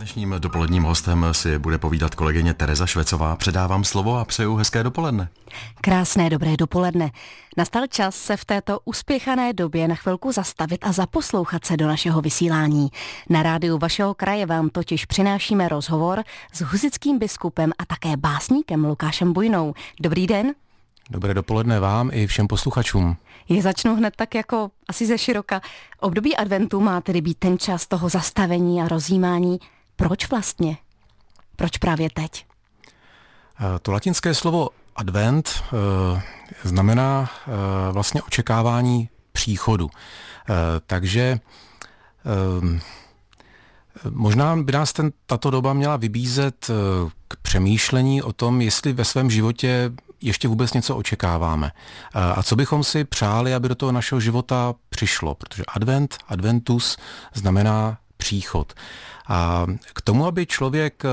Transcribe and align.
Dnešním 0.00 0.34
dopoledním 0.38 0.82
hostem 0.82 1.26
si 1.32 1.58
bude 1.58 1.78
povídat 1.78 2.14
kolegyně 2.14 2.54
Tereza 2.54 2.86
Švecová. 2.86 3.36
Předávám 3.36 3.84
slovo 3.84 4.16
a 4.16 4.24
přeju 4.24 4.56
hezké 4.56 4.82
dopoledne. 4.82 5.28
Krásné 5.80 6.30
dobré 6.30 6.56
dopoledne. 6.56 7.10
Nastal 7.56 7.86
čas 7.86 8.16
se 8.16 8.36
v 8.36 8.44
této 8.44 8.80
uspěchané 8.84 9.52
době 9.52 9.88
na 9.88 9.94
chvilku 9.94 10.32
zastavit 10.32 10.78
a 10.82 10.92
zaposlouchat 10.92 11.64
se 11.64 11.76
do 11.76 11.86
našeho 11.86 12.20
vysílání. 12.20 12.88
Na 13.28 13.42
rádiu 13.42 13.78
vašeho 13.78 14.14
kraje 14.14 14.46
vám 14.46 14.68
totiž 14.68 15.04
přinášíme 15.04 15.68
rozhovor 15.68 16.24
s 16.52 16.60
huzickým 16.60 17.18
biskupem 17.18 17.72
a 17.78 17.84
také 17.84 18.16
básníkem 18.16 18.84
Lukášem 18.84 19.32
Bujnou. 19.32 19.74
Dobrý 20.00 20.26
den. 20.26 20.54
Dobré 21.10 21.34
dopoledne 21.34 21.80
vám 21.80 22.10
i 22.12 22.26
všem 22.26 22.46
posluchačům. 22.46 23.16
Je 23.48 23.62
začnu 23.62 23.96
hned 23.96 24.14
tak 24.16 24.34
jako 24.34 24.70
asi 24.88 25.06
ze 25.06 25.18
široka. 25.18 25.60
Období 26.00 26.36
adventu 26.36 26.80
má 26.80 27.00
tedy 27.00 27.20
být 27.20 27.38
ten 27.38 27.58
čas 27.58 27.86
toho 27.86 28.08
zastavení 28.08 28.82
a 28.82 28.88
rozjímání. 28.88 29.58
Proč 30.00 30.30
vlastně? 30.30 30.76
Proč 31.56 31.78
právě 31.78 32.10
teď? 32.10 32.46
Eh, 33.60 33.78
to 33.82 33.92
latinské 33.92 34.34
slovo 34.34 34.68
advent 34.96 35.62
eh, 35.62 36.22
znamená 36.62 37.30
eh, 37.30 37.92
vlastně 37.92 38.22
očekávání 38.22 39.08
příchodu. 39.32 39.90
Takže 40.86 41.38
Možná 44.10 44.56
by 44.56 44.72
nás 44.72 44.92
ten, 44.92 45.12
tato 45.26 45.50
doba 45.50 45.72
měla 45.72 45.96
vybízet 45.96 46.70
k 47.28 47.36
přemýšlení 47.42 48.22
o 48.22 48.32
tom, 48.32 48.60
jestli 48.60 48.92
ve 48.92 49.04
svém 49.04 49.30
životě 49.30 49.92
ještě 50.20 50.48
vůbec 50.48 50.72
něco 50.72 50.96
očekáváme. 50.96 51.72
A 52.14 52.42
co 52.42 52.56
bychom 52.56 52.84
si 52.84 53.04
přáli, 53.04 53.54
aby 53.54 53.68
do 53.68 53.74
toho 53.74 53.92
našeho 53.92 54.20
života 54.20 54.74
přišlo, 54.88 55.34
protože 55.34 55.62
advent, 55.68 56.18
adventus 56.28 56.96
znamená 57.34 57.98
příchod. 58.20 58.74
A 59.28 59.66
k 59.94 60.00
tomu, 60.02 60.26
aby 60.26 60.46
člověk 60.46 61.02
eh, 61.04 61.08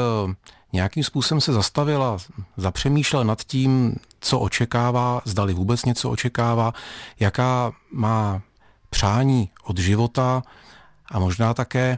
nějakým 0.74 1.04
způsobem 1.04 1.42
se 1.42 1.54
zastavil 1.54 2.04
a 2.04 2.18
zapřemýšlel 2.58 3.24
nad 3.24 3.44
tím, 3.44 3.96
co 4.20 4.40
očekává, 4.40 5.22
zdali 5.26 5.54
vůbec 5.54 5.86
něco 5.86 6.10
očekává, 6.10 6.74
jaká 7.20 7.72
má 7.92 8.42
přání 8.90 9.50
od 9.64 9.78
života 9.78 10.44
a 11.12 11.20
možná 11.20 11.54
také, 11.54 11.98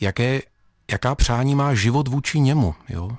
jaké, 0.00 0.40
jaká 0.90 1.14
přání 1.14 1.54
má 1.54 1.74
život 1.74 2.08
vůči 2.08 2.40
němu. 2.40 2.74
Jo? 2.88 3.16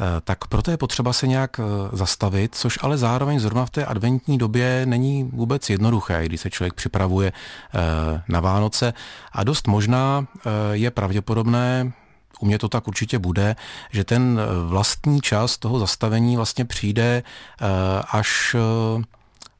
Eh, 0.00 0.20
tak 0.24 0.46
proto 0.46 0.70
je 0.70 0.76
potřeba 0.76 1.12
se 1.12 1.26
nějak 1.26 1.60
eh, 1.60 1.96
zastavit, 1.96 2.54
což 2.54 2.78
ale 2.82 2.98
zároveň 2.98 3.40
zrovna 3.40 3.66
v 3.66 3.70
té 3.70 3.84
adventní 3.84 4.38
době 4.38 4.86
není 4.86 5.24
vůbec 5.24 5.70
jednoduché, 5.70 6.26
když 6.26 6.40
se 6.40 6.50
člověk 6.50 6.74
připravuje 6.74 7.32
eh, 7.32 8.22
na 8.28 8.40
Vánoce. 8.40 8.94
A 9.32 9.44
dost 9.44 9.66
možná 9.66 10.26
je 10.72 10.90
pravděpodobné, 10.90 11.92
u 12.40 12.46
mě 12.46 12.58
to 12.58 12.68
tak 12.68 12.88
určitě 12.88 13.18
bude, 13.18 13.56
že 13.90 14.04
ten 14.04 14.40
vlastní 14.66 15.20
čas 15.20 15.58
toho 15.58 15.78
zastavení 15.78 16.36
vlastně 16.36 16.64
přijde 16.64 17.22
až 18.10 18.56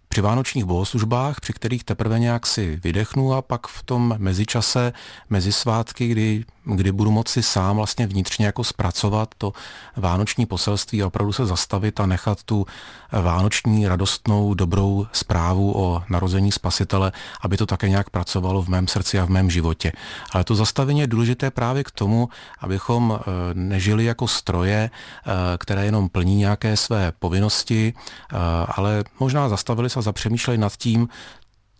při 0.09 0.21
vánočních 0.21 0.65
bohoslužbách, 0.65 1.41
při 1.41 1.53
kterých 1.53 1.85
teprve 1.85 2.19
nějak 2.19 2.47
si 2.47 2.81
vydechnu 2.85 3.35
a 3.35 3.43
pak 3.43 3.67
v 3.67 3.83
tom 3.83 4.15
mezičase, 4.19 4.93
mezi 5.31 5.53
svátky, 5.53 6.09
kdy 6.09 6.45
kdy 6.69 6.93
budu 6.93 7.11
moci 7.11 7.43
sám 7.43 7.77
vlastně 7.77 8.07
vnitřně 8.07 8.47
jako 8.47 8.65
zpracovat 8.65 9.29
to 9.39 9.53
vánoční 9.97 10.47
poselství 10.47 11.03
a 11.03 11.07
opravdu 11.07 11.33
se 11.33 11.47
zastavit 11.47 12.01
a 12.01 12.07
nechat 12.07 12.43
tu 12.43 12.67
vánoční 13.13 13.89
radostnou 13.89 14.55
dobrou 14.55 15.07
zprávu 15.13 15.73
o 15.77 16.03
narození 16.09 16.53
spasitele, 16.53 17.13
aby 17.41 17.57
to 17.57 17.67
také 17.67 17.89
nějak 17.89 18.11
pracovalo 18.11 18.63
v 18.63 18.69
mém 18.69 18.89
srdci 18.89 19.19
a 19.19 19.25
v 19.25 19.29
mém 19.29 19.51
životě. 19.51 19.93
Ale 20.33 20.45
to 20.45 20.55
zastavení 20.55 21.01
je 21.01 21.07
důležité 21.07 21.51
právě 21.51 21.85
k 21.85 21.91
tomu, 21.91 22.29
abychom 22.59 23.19
eh, 23.21 23.25
nežili 23.55 24.05
jako 24.05 24.29
stroje, 24.29 24.91
eh, 24.91 25.31
které 25.59 25.85
jenom 25.85 26.09
plní 26.09 26.37
nějaké 26.37 26.77
své 26.77 27.13
povinnosti, 27.19 27.95
eh, 27.97 28.37
ale 28.77 29.05
možná 29.21 29.49
zastavili 29.49 29.91
se 29.91 29.99
a 29.99 30.03
zapřemýšleli 30.03 30.59
nad 30.59 30.77
tím, 30.77 31.09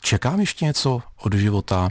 čekám 0.03 0.41
ještě 0.41 0.65
něco 0.65 1.03
od 1.23 1.35
života, 1.35 1.89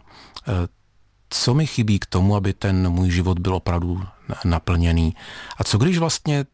co 1.30 1.54
mi 1.54 1.68
chybí 1.68 2.00
k 2.00 2.06
tomu, 2.06 2.36
aby 2.36 2.54
ten 2.54 2.90
můj 2.90 3.12
život 3.12 3.40
byl 3.40 3.56
opravdu 3.56 4.04
naplněný. 4.46 5.16
A 5.58 5.64
co 5.64 5.78
když 5.78 5.98
vlastně 5.98 6.46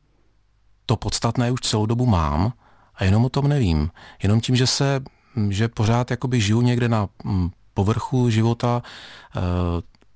to 0.86 0.96
podstatné 0.96 1.52
už 1.52 1.60
celou 1.62 1.86
dobu 1.86 2.06
mám 2.06 2.54
a 2.96 3.04
jenom 3.04 3.26
o 3.26 3.30
tom 3.30 3.48
nevím. 3.48 3.90
Jenom 4.24 4.42
tím, 4.42 4.56
že 4.56 4.68
se, 4.68 5.02
že 5.50 5.68
pořád 5.68 6.12
jakoby 6.12 6.42
žiju 6.42 6.62
někde 6.62 6.90
na 6.90 7.10
mm, 7.24 7.50
povrchu 7.74 8.30
života, 8.30 8.82
eh, 9.36 9.40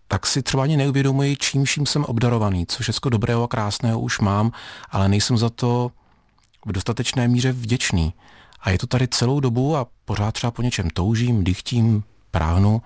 tak 0.08 0.26
si 0.26 0.42
třeba 0.44 0.64
ani 0.64 0.78
neuvědomuji, 0.78 1.36
čím 1.36 1.64
vším 1.64 1.86
jsem 1.86 2.04
obdarovaný, 2.06 2.66
co 2.66 2.84
všechno 2.84 3.10
dobrého 3.10 3.44
a 3.44 3.48
krásného 3.48 4.00
už 4.00 4.20
mám, 4.20 4.52
ale 4.90 5.10
nejsem 5.10 5.38
za 5.38 5.50
to 5.50 5.92
v 6.66 6.72
dostatečné 6.72 7.28
míře 7.28 7.52
vděčný. 7.52 8.14
A 8.62 8.70
je 8.70 8.78
to 8.78 8.88
tady 8.88 9.08
celou 9.08 9.40
dobu 9.40 9.78
a 9.78 9.88
pořád 10.06 10.32
třeba 10.32 10.52
po 10.52 10.62
něčem 10.62 10.90
toužím, 10.90 11.44
dychtím, 11.44 12.04
práhnu 12.32 12.82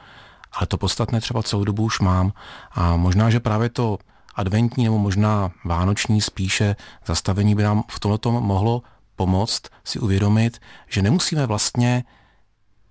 ale 0.53 0.67
to 0.67 0.77
podstatné 0.77 1.21
třeba 1.21 1.43
celou 1.43 1.63
dobu 1.63 1.83
už 1.83 1.99
mám 1.99 2.33
a 2.71 2.95
možná, 2.95 3.29
že 3.29 3.39
právě 3.39 3.69
to 3.69 3.97
adventní 4.35 4.83
nebo 4.83 4.97
možná 4.97 5.51
vánoční 5.65 6.21
spíše 6.21 6.75
zastavení 7.05 7.55
by 7.55 7.63
nám 7.63 7.83
v 7.91 7.99
tomto 7.99 8.31
mohlo 8.31 8.83
pomoct 9.15 9.61
si 9.83 9.99
uvědomit, 9.99 10.61
že 10.87 11.01
nemusíme 11.01 11.45
vlastně 11.45 12.03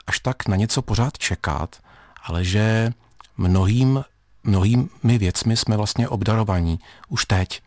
až 0.07 0.19
tak 0.19 0.49
na 0.49 0.57
něco 0.57 0.83
pořád 0.83 1.19
čekat, 1.19 1.77
ale 2.23 2.45
že 2.45 2.93
mnohým, 3.37 4.05
mnohými 4.45 5.19
věcmi 5.19 5.57
jsme 5.57 5.77
vlastně 5.77 6.09
obdarovaní 6.09 6.81
už 7.09 7.25
teď. 7.25 7.63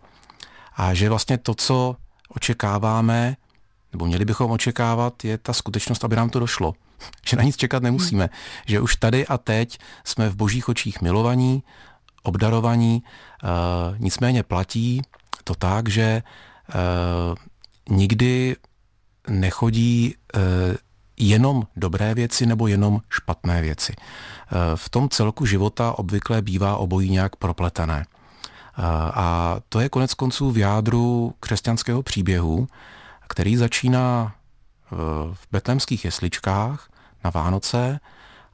A 0.75 0.93
že 0.93 1.09
vlastně 1.09 1.37
to, 1.37 1.55
co 1.55 1.95
očekáváme, 2.29 3.35
nebo 3.93 4.05
měli 4.05 4.25
bychom 4.25 4.51
očekávat, 4.51 5.25
je 5.25 5.37
ta 5.37 5.53
skutečnost, 5.53 6.03
aby 6.03 6.15
nám 6.15 6.29
to 6.29 6.39
došlo. 6.39 6.73
že 7.27 7.37
na 7.37 7.43
nic 7.43 7.57
čekat 7.57 7.83
nemusíme, 7.83 8.23
hmm. 8.23 8.63
že 8.65 8.79
už 8.79 8.95
tady 8.95 9.27
a 9.27 9.37
teď 9.37 9.79
jsme 10.03 10.29
v 10.29 10.35
božích 10.35 10.69
očích 10.69 11.01
milovaní, 11.01 11.63
obdarovaní, 12.23 13.03
uh, 13.03 13.49
nicméně 13.97 14.43
platí 14.43 15.01
to 15.43 15.55
tak, 15.55 15.89
že 15.89 16.23
uh, 16.75 17.35
nikdy 17.97 18.55
nechodí 19.27 20.15
uh, 20.35 20.41
jenom 21.17 21.63
dobré 21.75 22.13
věci 22.13 22.45
nebo 22.45 22.67
jenom 22.67 22.99
špatné 23.09 23.61
věci. 23.61 23.93
V 24.75 24.89
tom 24.89 25.09
celku 25.09 25.45
života 25.45 25.99
obvykle 25.99 26.41
bývá 26.41 26.77
obojí 26.77 27.09
nějak 27.09 27.35
propletené. 27.35 28.05
A 29.13 29.57
to 29.69 29.79
je 29.79 29.89
konec 29.89 30.13
konců 30.13 30.51
v 30.51 30.57
jádru 30.57 31.33
křesťanského 31.39 32.03
příběhu, 32.03 32.67
který 33.33 33.57
začíná 33.57 34.35
v 35.33 35.47
betlemských 35.51 36.05
jesličkách 36.05 36.89
na 37.23 37.29
Vánoce 37.29 37.99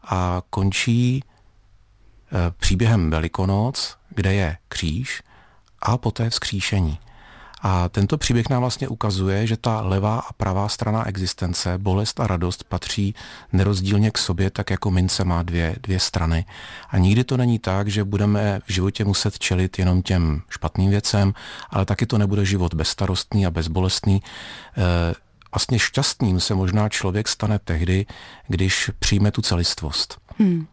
a 0.04 0.42
končí 0.50 1.24
eh, 1.24 2.52
příběhem 2.58 3.10
Velikonoc, 3.10 3.98
kde 4.10 4.34
je 4.34 4.58
kříž 4.68 5.24
a 5.82 5.98
poté 5.98 6.30
vzkříšení. 6.30 7.00
A 7.62 7.90
tento 7.90 8.18
příběh 8.18 8.50
nám 8.50 8.62
vlastně 8.62 8.88
ukazuje, 8.88 9.48
že 9.48 9.58
ta 9.58 9.82
levá 9.82 10.20
a 10.20 10.34
pravá 10.34 10.70
strana 10.70 11.08
existence, 11.08 11.78
bolest 11.78 12.20
a 12.20 12.28
radost, 12.28 12.64
patří 12.64 13.16
nerozdílně 13.54 14.12
k 14.12 14.18
sobě, 14.18 14.50
tak 14.50 14.70
jako 14.70 14.92
mince 14.92 15.24
má 15.24 15.44
dvě, 15.44 15.76
dvě 15.84 16.00
strany. 16.00 16.46
A 16.90 16.98
nikdy 16.98 17.24
to 17.24 17.38
není 17.38 17.60
tak, 17.60 17.88
že 17.88 18.04
budeme 18.04 18.62
v 18.66 18.72
životě 18.74 19.06
muset 19.06 19.40
čelit 19.40 19.80
jenom 19.80 20.02
těm 20.02 20.42
špatným 20.50 20.90
věcem, 20.90 21.34
ale 21.70 21.86
taky 21.86 22.06
to 22.06 22.18
nebude 22.18 22.46
život 22.46 22.74
bezstarostný 22.74 23.46
a 23.46 23.52
bezbolestný. 23.52 24.22
E, 24.78 25.14
vlastně 25.54 25.80
šťastným 25.80 26.40
se 26.40 26.56
možná 26.56 26.90
člověk 26.90 27.28
stane 27.28 27.60
tehdy, 27.60 28.06
když 28.48 28.92
přijme 29.00 29.32
tu 29.32 29.42
celistvost. 29.42 30.18
Hmm. 30.38 30.68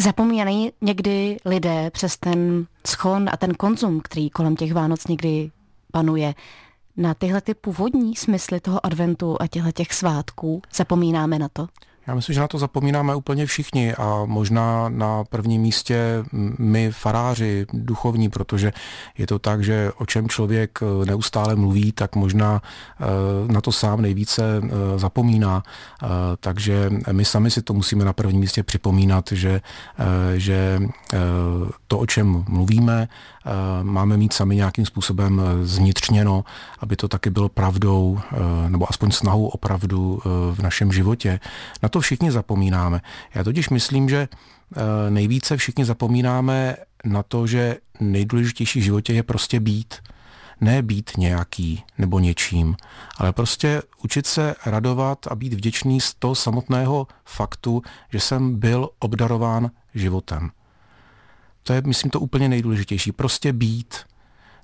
Zapomínají 0.00 0.72
někdy 0.80 1.36
lidé 1.44 1.90
přes 1.90 2.16
ten 2.16 2.66
schon 2.86 3.28
a 3.32 3.36
ten 3.36 3.54
konzum, 3.54 4.00
který 4.00 4.30
kolem 4.30 4.56
těch 4.56 4.72
Vánoc 4.74 5.06
někdy 5.06 5.50
panuje, 5.92 6.34
na 6.96 7.14
tyhle 7.14 7.40
ty 7.40 7.54
původní 7.54 8.16
smysly 8.16 8.60
toho 8.60 8.86
adventu 8.86 9.36
a 9.40 9.46
těchto 9.46 9.72
těch 9.72 9.92
svátků? 9.92 10.62
Zapomínáme 10.74 11.38
na 11.38 11.48
to? 11.48 11.68
Já 12.06 12.14
myslím, 12.14 12.34
že 12.34 12.40
na 12.40 12.48
to 12.48 12.58
zapomínáme 12.58 13.14
úplně 13.14 13.46
všichni 13.46 13.94
a 13.94 14.22
možná 14.24 14.88
na 14.88 15.24
prvním 15.24 15.62
místě 15.62 16.24
my 16.58 16.90
faráři, 16.90 17.66
duchovní, 17.72 18.28
protože 18.28 18.72
je 19.18 19.26
to 19.26 19.38
tak, 19.38 19.64
že 19.64 19.92
o 19.98 20.06
čem 20.06 20.28
člověk 20.28 20.78
eh, 20.82 21.06
neustále 21.06 21.56
mluví, 21.56 21.92
tak 21.92 22.16
možná 22.16 22.62
eh, 22.62 23.52
na 23.52 23.60
to 23.60 23.72
sám 23.72 24.02
nejvíce 24.02 24.42
eh, 24.62 24.98
zapomíná. 24.98 25.62
Takže 26.40 26.90
my 27.12 27.24
sami 27.24 27.50
si 27.50 27.62
to 27.62 27.74
musíme 27.74 28.04
na 28.04 28.12
prvním 28.12 28.40
místě 28.40 28.62
připomínat, 28.62 29.32
že, 29.32 29.60
že 30.36 30.80
to, 31.88 31.98
o 31.98 32.06
čem 32.06 32.44
mluvíme, 32.48 33.08
máme 33.82 34.16
mít 34.16 34.32
sami 34.32 34.56
nějakým 34.56 34.86
způsobem 34.86 35.42
zvnitřněno, 35.62 36.44
aby 36.80 36.96
to 36.96 37.08
taky 37.08 37.30
bylo 37.30 37.48
pravdou, 37.48 38.20
nebo 38.68 38.86
aspoň 38.90 39.10
snahou 39.10 39.46
o 39.46 39.58
pravdu 39.58 40.20
v 40.52 40.62
našem 40.62 40.92
životě. 40.92 41.40
Na 41.82 41.88
to 41.88 41.95
všichni 42.00 42.32
zapomínáme. 42.32 43.00
Já 43.34 43.44
totiž 43.44 43.68
myslím, 43.68 44.08
že 44.08 44.28
nejvíce 45.08 45.56
všichni 45.56 45.84
zapomínáme 45.84 46.76
na 47.04 47.22
to, 47.22 47.46
že 47.46 47.76
nejdůležitější 48.00 48.80
v 48.80 48.84
životě 48.84 49.12
je 49.12 49.22
prostě 49.22 49.60
být. 49.60 49.94
Ne 50.60 50.82
být 50.82 51.10
nějaký 51.18 51.84
nebo 51.98 52.18
něčím, 52.18 52.76
ale 53.16 53.32
prostě 53.32 53.82
učit 54.04 54.26
se 54.26 54.54
radovat 54.66 55.26
a 55.26 55.34
být 55.34 55.52
vděčný 55.52 56.00
z 56.00 56.14
toho 56.14 56.34
samotného 56.34 57.06
faktu, 57.24 57.82
že 58.12 58.20
jsem 58.20 58.60
byl 58.60 58.88
obdarován 58.98 59.70
životem. 59.94 60.50
To 61.62 61.72
je, 61.72 61.82
myslím, 61.86 62.10
to 62.10 62.20
úplně 62.20 62.48
nejdůležitější. 62.48 63.12
Prostě 63.12 63.52
být. 63.52 63.96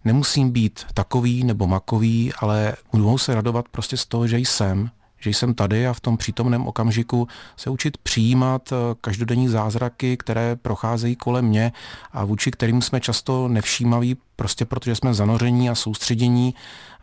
Nemusím 0.05 0.51
být 0.51 0.87
takový 0.95 1.45
nebo 1.45 1.67
makový, 1.67 2.33
ale 2.39 2.77
mohu 2.93 3.19
se 3.19 3.35
radovat 3.35 3.69
prostě 3.69 3.97
z 3.97 4.07
toho, 4.07 4.27
že 4.27 4.39
jsem, 4.39 4.91
že 5.23 5.31
jsem 5.31 5.55
tady 5.55 5.87
a 5.87 5.93
v 5.93 6.01
tom 6.01 6.17
přítomném 6.17 6.67
okamžiku 6.67 7.29
se 7.57 7.71
učit 7.71 7.99
přijímat 7.99 8.73
eh, 8.73 8.77
každodenní 9.01 9.49
zázraky, 9.49 10.17
které 10.17 10.57
procházejí 10.57 11.17
kolem 11.17 11.45
mě 11.45 11.73
a 12.13 12.25
vůči 12.25 12.51
kterým 12.51 12.83
jsme 12.83 13.01
často 13.01 13.49
nevšímaví, 13.49 14.17
prostě 14.37 14.65
protože 14.65 14.95
jsme 14.95 15.15
zanoření 15.15 15.71
a 15.71 15.75
soustředění 15.75 16.55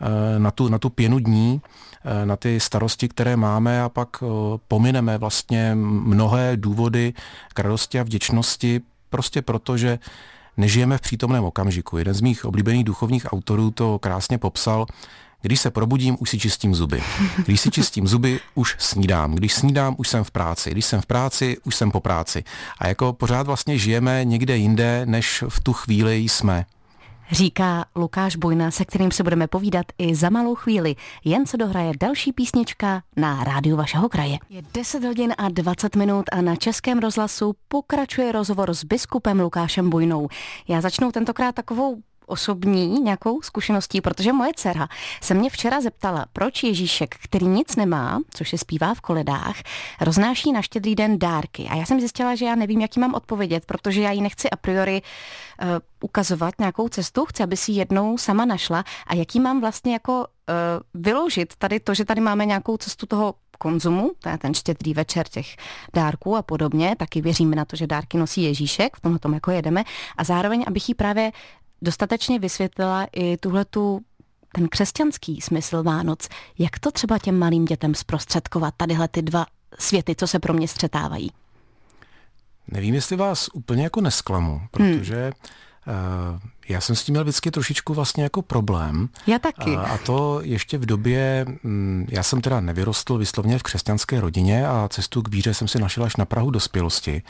eh, 0.01 0.39
na 0.39 0.51
tu, 0.51 0.69
na 0.69 0.77
tu 0.77 0.89
pěnu 0.89 1.19
dní, 1.19 1.61
eh, 2.05 2.25
na 2.25 2.35
ty 2.35 2.59
starosti, 2.59 3.07
které 3.07 3.35
máme 3.35 3.81
a 3.81 3.89
pak 3.89 4.23
pomineme 4.67 5.17
vlastně 5.17 5.75
mnohé 5.75 6.57
důvody 6.57 7.13
k 7.53 7.59
radosti 7.59 7.99
a 7.99 8.03
vděčnosti, 8.03 8.81
prostě 9.09 9.41
proto, 9.41 9.77
že 9.77 9.99
nežijeme 10.57 10.97
v 10.97 11.01
přítomném 11.01 11.43
okamžiku. 11.43 11.97
Jeden 11.97 12.13
z 12.13 12.21
mých 12.21 12.45
oblíbených 12.45 12.83
duchovních 12.83 13.33
autorů 13.33 13.71
to 13.71 13.99
krásně 13.99 14.37
popsal, 14.37 14.85
když 15.41 15.59
se 15.59 15.71
probudím, 15.71 16.17
už 16.19 16.29
si 16.29 16.39
čistím 16.39 16.75
zuby. 16.75 17.03
Když 17.45 17.61
si 17.61 17.71
čistím 17.71 18.07
zuby, 18.07 18.39
už 18.55 18.75
snídám. 18.79 19.35
Když 19.35 19.53
snídám, 19.53 19.95
už 19.97 20.07
jsem 20.07 20.23
v 20.23 20.31
práci. 20.31 20.71
Když 20.71 20.85
jsem 20.85 21.01
v 21.01 21.05
práci, 21.05 21.57
už 21.63 21.75
jsem 21.75 21.91
po 21.91 21.99
práci. 21.99 22.43
A 22.79 22.87
jako 22.87 23.13
pořád 23.13 23.47
vlastně 23.47 23.77
žijeme 23.77 24.25
někde 24.25 24.57
jinde, 24.57 25.01
než 25.05 25.43
v 25.49 25.59
tu 25.59 25.73
chvíli 25.73 26.17
jsme. 26.17 26.65
Říká 27.31 27.85
Lukáš 27.95 28.35
Bojna, 28.35 28.71
se 28.71 28.85
kterým 28.85 29.11
se 29.11 29.23
budeme 29.23 29.47
povídat 29.47 29.85
i 29.97 30.15
za 30.15 30.29
malou 30.29 30.55
chvíli. 30.55 30.95
Jen 31.25 31.45
se 31.45 31.57
dohraje 31.57 31.91
další 31.99 32.33
písnička 32.33 33.01
na 33.17 33.43
rádiu 33.43 33.75
vašeho 33.75 34.09
kraje. 34.09 34.37
Je 34.49 34.61
10 34.73 35.03
hodin 35.03 35.33
a 35.37 35.49
20 35.49 35.95
minut 35.95 36.25
a 36.31 36.41
na 36.41 36.55
Českém 36.55 36.99
rozhlasu 36.99 37.55
pokračuje 37.67 38.31
rozhovor 38.31 38.73
s 38.73 38.83
biskupem 38.83 39.39
Lukášem 39.39 39.89
Bojnou. 39.89 40.27
Já 40.67 40.81
začnu 40.81 41.11
tentokrát 41.11 41.55
takovou 41.55 41.97
osobní 42.29 42.87
nějakou 42.87 43.41
zkušeností, 43.41 44.01
protože 44.01 44.33
moje 44.33 44.51
dcera 44.55 44.87
se 45.21 45.33
mě 45.33 45.49
včera 45.49 45.81
zeptala, 45.81 46.25
proč 46.33 46.63
Ježíšek, 46.63 47.15
který 47.23 47.45
nic 47.45 47.75
nemá, 47.75 48.19
což 48.33 48.49
se 48.49 48.57
zpívá 48.57 48.93
v 48.93 49.01
koledách, 49.01 49.55
roznáší 50.01 50.51
na 50.51 50.61
štědrý 50.61 50.95
den 50.95 51.19
dárky. 51.19 51.67
A 51.69 51.75
já 51.75 51.85
jsem 51.85 51.99
zjistila, 51.99 52.35
že 52.35 52.45
já 52.45 52.55
nevím, 52.55 52.81
jaký 52.81 52.99
mám 52.99 53.13
odpovědět, 53.13 53.65
protože 53.65 54.01
já 54.01 54.11
ji 54.11 54.21
nechci 54.21 54.49
a 54.49 54.55
priori 54.55 55.01
uh, 55.01 55.67
ukazovat 56.01 56.53
nějakou 56.59 56.89
cestu, 56.89 57.25
chci, 57.25 57.43
aby 57.43 57.57
si 57.57 57.71
jednou 57.71 58.17
sama 58.17 58.45
našla. 58.45 58.83
A 59.07 59.15
jaký 59.15 59.39
mám 59.39 59.61
vlastně 59.61 59.93
jako 59.93 60.19
uh, 60.19 60.23
vyložit 60.93 61.53
tady 61.55 61.79
to, 61.79 61.93
že 61.93 62.05
tady 62.05 62.21
máme 62.21 62.45
nějakou 62.45 62.77
cestu 62.77 63.05
toho 63.05 63.33
konzumu, 63.59 64.11
to 64.19 64.29
je 64.29 64.37
ten 64.37 64.53
štědrý 64.53 64.93
večer 64.93 65.27
těch 65.27 65.55
dárků 65.93 66.35
a 66.35 66.41
podobně, 66.41 66.95
taky 66.97 67.21
věříme 67.21 67.55
na 67.55 67.65
to, 67.65 67.75
že 67.75 67.87
dárky 67.87 68.17
nosí 68.17 68.43
Ježíšek, 68.43 68.97
v 68.97 69.01
tomhle 69.01 69.19
tom 69.19 69.33
jako 69.33 69.51
jedeme, 69.51 69.83
a 70.17 70.23
zároveň, 70.23 70.63
abych 70.67 70.89
jí 70.89 70.95
právě 70.95 71.31
dostatečně 71.81 72.39
vysvětlila 72.39 73.07
i 73.15 73.37
tuhletu 73.37 74.01
ten 74.53 74.67
křesťanský 74.67 75.41
smysl 75.41 75.83
Vánoc. 75.83 76.29
Jak 76.59 76.79
to 76.79 76.91
třeba 76.91 77.19
těm 77.19 77.39
malým 77.39 77.65
dětem 77.65 77.95
zprostředkovat, 77.95 78.73
tadyhle 78.77 79.07
ty 79.07 79.21
dva 79.21 79.45
světy, 79.79 80.15
co 80.15 80.27
se 80.27 80.39
pro 80.39 80.53
mě 80.53 80.67
střetávají? 80.67 81.31
Nevím, 82.67 82.95
jestli 82.95 83.15
vás 83.15 83.49
úplně 83.53 83.83
jako 83.83 84.01
nesklamu, 84.01 84.51
hmm. 84.51 84.67
protože 84.71 85.31
hmm. 85.85 85.95
uh, 86.33 86.39
já 86.69 86.81
jsem 86.81 86.95
s 86.95 87.03
tím 87.03 87.13
měl 87.13 87.23
vždycky 87.23 87.51
trošičku 87.51 87.93
vlastně 87.93 88.23
jako 88.23 88.41
problém. 88.41 89.09
Já 89.27 89.39
taky. 89.39 89.75
A, 89.75 89.81
a 89.81 89.97
to 89.97 90.41
ještě 90.43 90.77
v 90.77 90.85
době, 90.85 91.45
um, 91.63 92.05
já 92.09 92.23
jsem 92.23 92.41
teda 92.41 92.59
nevyrostl 92.59 93.17
vyslovně 93.17 93.59
v 93.59 93.63
křesťanské 93.63 94.21
rodině 94.21 94.67
a 94.67 94.87
cestu 94.91 95.21
k 95.21 95.29
víře 95.29 95.53
jsem 95.53 95.67
si 95.67 95.79
našel 95.79 96.03
až 96.03 96.15
na 96.15 96.25
Prahu 96.25 96.51
dospělosti. 96.51 97.21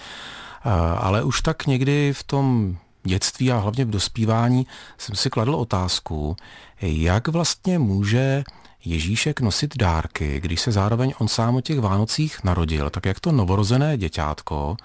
Uh, 0.66 0.72
ale 1.06 1.24
už 1.24 1.42
tak 1.42 1.68
někdy 1.68 2.14
v 2.14 2.24
tom 2.24 2.78
dětství 3.04 3.52
a 3.52 3.58
hlavně 3.58 3.86
v 3.86 3.90
dospívání 3.90 4.68
jsem 4.98 5.16
si 5.16 5.30
kladl 5.30 5.56
otázku, 5.56 6.36
jak 6.82 7.28
vlastně 7.28 7.80
může 7.80 8.44
Ježíšek 8.86 9.42
nosit 9.42 9.78
dárky, 9.78 10.40
když 10.40 10.62
se 10.62 10.72
zároveň 10.72 11.14
on 11.20 11.28
sám 11.28 11.56
o 11.56 11.62
těch 11.62 11.80
Vánocích 11.80 12.44
narodil, 12.44 12.90
tak 12.90 13.06
jak 13.06 13.20
to 13.20 13.32
novorozené 13.32 13.98
děťátko 13.98 14.78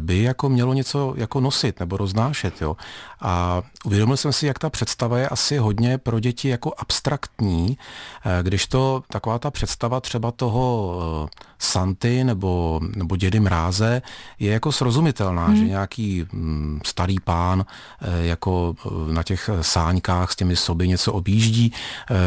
by 0.00 0.22
jako 0.22 0.48
mělo 0.48 0.72
něco 0.72 1.14
jako 1.16 1.40
nosit 1.40 1.80
nebo 1.80 1.96
roznášet. 1.96 2.62
Jo. 2.62 2.76
A 3.20 3.62
uvědomil 3.84 4.16
jsem 4.16 4.32
si, 4.32 4.46
jak 4.46 4.58
ta 4.58 4.70
představa 4.70 5.18
je 5.18 5.28
asi 5.28 5.58
hodně 5.58 5.98
pro 5.98 6.20
děti 6.20 6.48
jako 6.48 6.72
abstraktní, 6.78 7.78
eh, 8.24 8.42
když 8.42 8.66
to 8.66 9.02
taková 9.08 9.38
ta 9.38 9.50
představa 9.50 10.00
třeba 10.00 10.30
toho 10.30 10.94
eh, 11.26 11.44
Santy 11.58 12.24
nebo, 12.24 12.80
nebo 12.96 13.16
dědy 13.16 13.40
Mráze 13.40 14.02
je 14.38 14.52
jako 14.52 14.72
srozumitelná, 14.72 15.46
hmm. 15.46 15.56
že 15.56 15.64
nějaký 15.64 16.24
mm, 16.32 16.80
starý 16.86 17.20
pán 17.20 17.64
jako 18.22 18.74
na 19.12 19.22
těch 19.22 19.50
sáňkách 19.60 20.32
s 20.32 20.36
těmi 20.36 20.56
soby 20.56 20.88
něco 20.88 21.12
objíždí, 21.12 21.72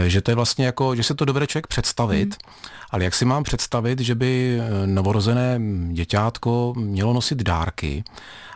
že 0.08 0.22
to 0.22 0.32
je 0.32 0.36
vlastně 0.36 0.66
jako, 0.66 0.96
že 0.96 1.04
se 1.04 1.16
to 1.16 1.26
dovede 1.26 1.48
člověk 1.48 1.68
představit, 1.68 2.38
hmm 2.46 2.81
ale 2.92 3.04
jak 3.04 3.16
si 3.16 3.26
mám 3.26 3.44
představit, 3.44 4.00
že 4.00 4.16
by 4.16 4.60
eh, 4.60 4.88
novorozené 4.88 5.60
děťátko 5.92 6.74
mělo 6.78 7.14
nosit 7.14 7.44
dárky 7.44 8.04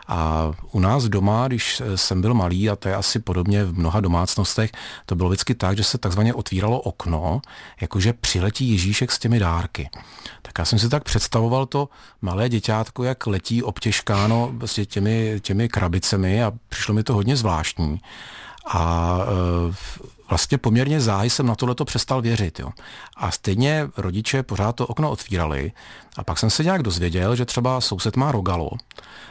a 0.08 0.50
u 0.72 0.80
nás 0.80 1.04
doma, 1.04 1.48
když 1.48 1.80
eh, 1.80 1.98
jsem 1.98 2.20
byl 2.20 2.34
malý, 2.34 2.70
a 2.70 2.76
to 2.76 2.88
je 2.88 2.96
asi 2.96 3.18
podobně 3.18 3.64
v 3.64 3.78
mnoha 3.78 4.00
domácnostech, 4.00 4.72
to 5.06 5.14
bylo 5.14 5.28
vždycky 5.28 5.54
tak, 5.54 5.76
že 5.76 5.84
se 5.84 5.98
takzvaně 5.98 6.34
otvíralo 6.34 6.80
okno, 6.80 7.40
jakože 7.80 8.12
přiletí 8.12 8.70
Ježíšek 8.70 9.12
s 9.12 9.18
těmi 9.18 9.38
dárky. 9.38 9.90
Tak 10.42 10.58
já 10.58 10.64
jsem 10.64 10.78
si 10.78 10.88
tak 10.88 11.04
představoval 11.04 11.66
to 11.66 11.88
malé 12.22 12.48
děťátko, 12.48 13.04
jak 13.04 13.26
letí 13.26 13.62
obtěžkáno 13.62 14.50
vlastně 14.52 14.86
těmi, 14.86 15.40
těmi 15.40 15.68
krabicemi 15.68 16.44
a 16.44 16.52
přišlo 16.68 16.94
mi 16.94 17.02
to 17.02 17.14
hodně 17.14 17.36
zvláštní. 17.36 18.00
A 18.68 19.18
e, 19.22 20.06
vlastně 20.28 20.58
poměrně 20.58 21.00
záhy 21.00 21.30
jsem 21.30 21.46
na 21.46 21.54
tohleto 21.54 21.84
přestal 21.84 22.22
věřit. 22.22 22.58
Jo. 22.58 22.70
A 23.16 23.30
stejně 23.30 23.88
rodiče 23.96 24.42
pořád 24.42 24.76
to 24.76 24.86
okno 24.86 25.10
otvírali 25.10 25.72
a 26.16 26.24
pak 26.24 26.38
jsem 26.38 26.50
se 26.50 26.64
nějak 26.64 26.82
dozvěděl, 26.82 27.36
že 27.36 27.44
třeba 27.44 27.80
soused 27.80 28.16
má 28.16 28.32
rogalo. 28.32 28.70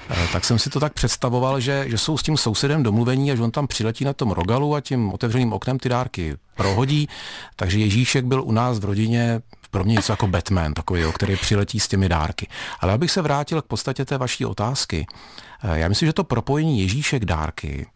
E, 0.10 0.28
tak 0.34 0.46
jsem 0.46 0.60
si 0.60 0.70
to 0.70 0.80
tak 0.80 0.94
představoval, 0.94 1.60
že, 1.60 1.86
že 1.88 1.98
jsou 1.98 2.18
s 2.18 2.24
tím 2.24 2.38
sousedem 2.38 2.84
domluvení 2.84 3.32
a 3.32 3.36
že 3.36 3.42
on 3.42 3.52
tam 3.52 3.68
přiletí 3.68 4.06
na 4.06 4.14
tom 4.14 4.32
rogalu 4.32 4.76
a 4.76 4.82
tím 4.82 5.14
otevřeným 5.14 5.54
oknem 5.54 5.80
ty 5.80 5.90
dárky 5.90 6.36
prohodí. 6.56 7.08
Takže 7.56 7.80
Ježíšek 7.80 8.26
byl 8.26 8.44
u 8.44 8.52
nás 8.52 8.80
v 8.80 8.86
rodině 8.86 9.42
pro 9.72 9.84
mě 9.84 9.94
něco 9.94 10.14
jako 10.14 10.28
Batman, 10.28 10.74
takový, 10.74 11.02
jo, 11.02 11.12
který 11.12 11.36
přiletí 11.36 11.80
s 11.80 11.88
těmi 11.88 12.10
dárky. 12.10 12.48
Ale 12.80 12.94
abych 12.94 13.12
se 13.12 13.22
vrátil 13.22 13.62
k 13.62 13.66
podstatě 13.66 14.06
té 14.06 14.18
vaší 14.18 14.46
otázky. 14.46 15.06
E, 15.64 15.80
já 15.80 15.88
myslím, 15.88 16.08
že 16.08 16.14
to 16.14 16.24
propojení 16.24 16.82
Ježíšek 16.82 17.26
dárky 17.26 17.86
Eh, 17.86 17.95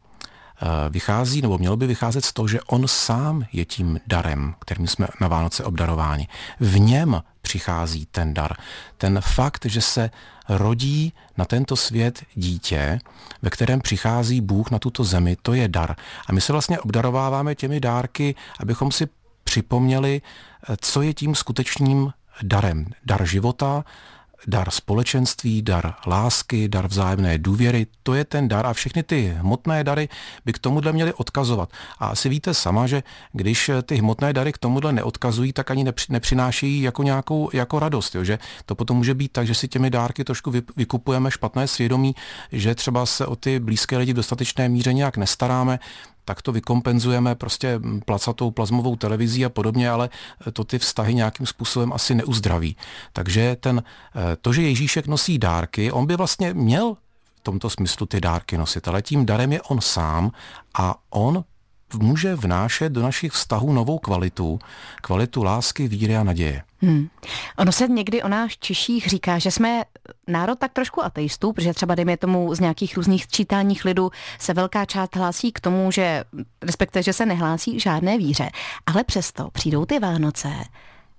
vychází, 0.90 1.42
nebo 1.42 1.58
mělo 1.58 1.78
by 1.78 1.88
vycházet 1.88 2.26
z 2.26 2.34
toho, 2.34 2.48
že 2.48 2.62
on 2.62 2.88
sám 2.88 3.46
je 3.54 3.66
tím 3.66 4.00
darem, 4.08 4.56
kterým 4.60 4.88
jsme 4.88 5.08
na 5.22 5.28
Vánoce 5.28 5.64
obdarováni. 5.64 6.28
V 6.60 6.80
něm 6.80 7.22
přichází 7.42 8.08
ten 8.12 8.34
dar. 8.34 8.54
Ten 8.98 9.22
fakt, 9.22 9.66
že 9.66 9.82
se 9.82 10.10
rodí 10.50 11.14
na 11.38 11.46
tento 11.46 11.76
svět 11.76 12.24
dítě, 12.36 13.00
ve 13.42 13.50
kterém 13.50 13.82
přichází 13.82 14.42
Bůh 14.42 14.72
na 14.72 14.80
tuto 14.80 15.04
zemi, 15.04 15.38
to 15.42 15.54
je 15.54 15.68
dar. 15.68 15.96
A 16.28 16.34
my 16.34 16.42
se 16.42 16.52
vlastně 16.52 16.80
obdarováváme 16.80 17.56
těmi 17.56 17.80
dárky, 17.80 18.36
abychom 18.60 18.92
si 18.92 19.08
připomněli, 19.44 20.22
eh, 20.22 20.78
co 20.82 21.02
je 21.02 21.14
tím 21.14 21.36
skutečným 21.36 22.14
darem. 22.44 22.86
Dar 23.06 23.26
života, 23.26 23.84
dar 24.48 24.72
společenství, 24.72 25.62
dar 25.62 25.94
lásky, 26.08 26.68
dar 26.68 26.88
vzájemné 26.88 27.38
důvěry, 27.38 27.88
to 28.04 28.14
je 28.14 28.26
ten 28.26 28.48
dar 28.48 28.66
a 28.66 28.74
všechny 28.74 29.04
ty 29.04 29.36
hmotné 29.40 29.84
dary 29.84 30.10
by 30.46 30.54
k 30.54 30.60
tomuhle 30.60 30.94
měly 30.94 31.14
odkazovat. 31.14 31.70
A 32.00 32.08
asi 32.08 32.30
víte 32.30 32.54
sama, 32.54 32.88
že 32.88 33.04
když 33.34 33.72
ty 33.84 33.96
hmotné 33.96 34.34
dary 34.34 34.54
k 34.54 34.58
tomuhle 34.58 34.94
neodkazují, 34.94 35.54
tak 35.54 35.72
ani 35.72 35.86
nepřinášejí 36.10 36.82
jako 36.82 37.04
nějakou 37.04 37.50
jako 37.54 37.80
radost. 37.80 38.16
Jo? 38.16 38.24
Že 38.24 38.40
to 38.66 38.76
potom 38.76 38.98
může 38.98 39.14
být 39.14 39.32
tak, 39.32 39.48
že 39.48 39.56
si 39.56 39.68
těmi 39.68 39.90
dárky 39.90 40.24
trošku 40.24 40.54
vykupujeme 40.78 41.32
špatné 41.32 41.68
svědomí, 41.68 42.16
že 42.52 42.76
třeba 42.76 43.06
se 43.06 43.26
o 43.26 43.36
ty 43.36 43.60
blízké 43.60 43.98
lidi 43.98 44.14
v 44.14 44.16
dostatečné 44.16 44.70
míře 44.70 44.94
nějak 44.94 45.18
nestaráme, 45.18 45.80
tak 46.30 46.42
to 46.42 46.52
vykompenzujeme 46.52 47.36
prostě 47.36 47.80
placatou 48.06 48.52
plazmovou 48.52 48.96
televizí 48.96 49.46
a 49.46 49.50
podobně, 49.50 49.90
ale 49.90 50.10
to 50.54 50.64
ty 50.64 50.80
vztahy 50.80 51.14
nějakým 51.14 51.46
způsobem 51.46 51.94
asi 51.94 52.16
neuzdraví. 52.16 52.76
Takže 53.14 53.58
ten, 53.60 53.84
eh, 54.16 54.36
to, 54.42 54.54
že 54.54 54.62
Ježíšek 54.62 55.08
nosí 55.08 55.40
dárky, 55.40 55.92
on 55.92 56.06
by 56.06 56.16
vlastně 56.16 56.54
měl 56.54 56.94
v 57.36 57.42
tomto 57.44 57.70
smyslu 57.70 58.06
ty 58.06 58.22
dárky 58.22 58.58
nosit, 58.58 58.88
ale 58.88 59.02
tím 59.02 59.26
darem 59.26 59.54
je 59.54 59.62
on 59.62 59.82
sám 59.82 60.32
a 60.74 60.96
on 61.10 61.44
může 61.94 62.36
vnášet 62.36 62.90
do 62.90 63.02
našich 63.02 63.32
vztahů 63.32 63.74
novou 63.74 64.00
kvalitu, 64.00 64.60
kvalitu 65.02 65.44
lásky, 65.44 65.88
víry 65.88 66.18
a 66.18 66.24
naděje. 66.24 66.64
Hmm. 66.82 67.10
Ono 67.58 67.72
se 67.72 67.88
někdy 67.88 68.24
o 68.24 68.28
nás 68.28 68.52
Češích 68.60 69.08
říká, 69.08 69.40
že 69.40 69.52
jsme 69.52 69.84
národ 70.28 70.60
tak 70.60 70.74
trošku 70.74 71.04
ateistů, 71.04 71.54
protože 71.54 71.74
třeba 71.74 71.96
dejme 71.96 72.18
tomu 72.18 72.56
z 72.56 72.60
nějakých 72.60 72.98
různých 72.98 73.24
sčítáních 73.24 73.86
lidu 73.86 74.12
se 74.40 74.54
velká 74.54 74.86
část 74.86 75.16
hlásí 75.16 75.52
k 75.52 75.60
tomu, 75.60 75.92
že 75.92 76.24
respektive, 76.62 77.04
že 77.04 77.14
se 77.14 77.26
nehlásí 77.26 77.80
žádné 77.80 78.18
víře. 78.18 78.50
Ale 78.86 79.04
přesto 79.04 79.50
přijdou 79.52 79.86
ty 79.86 80.00
Vánoce 80.00 80.50